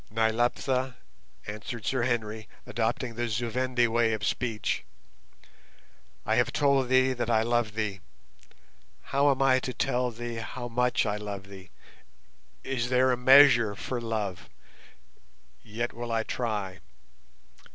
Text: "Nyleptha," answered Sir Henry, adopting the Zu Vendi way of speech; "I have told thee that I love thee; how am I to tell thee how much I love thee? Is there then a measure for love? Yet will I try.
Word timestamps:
"Nyleptha," 0.09 0.95
answered 1.45 1.85
Sir 1.85 2.01
Henry, 2.01 2.49
adopting 2.65 3.13
the 3.13 3.27
Zu 3.27 3.51
Vendi 3.51 3.87
way 3.87 4.13
of 4.13 4.25
speech; 4.25 4.83
"I 6.25 6.37
have 6.37 6.51
told 6.51 6.89
thee 6.89 7.13
that 7.13 7.29
I 7.29 7.43
love 7.43 7.75
thee; 7.75 7.99
how 9.13 9.29
am 9.29 9.43
I 9.43 9.59
to 9.59 9.75
tell 9.75 10.09
thee 10.09 10.37
how 10.37 10.67
much 10.67 11.05
I 11.05 11.17
love 11.17 11.49
thee? 11.49 11.69
Is 12.63 12.89
there 12.89 13.09
then 13.09 13.13
a 13.13 13.21
measure 13.21 13.75
for 13.75 14.01
love? 14.01 14.49
Yet 15.63 15.93
will 15.93 16.11
I 16.11 16.23
try. 16.23 16.79